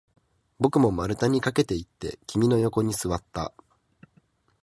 [0.59, 3.53] 僕も丸太に駆けていって、君の横に座った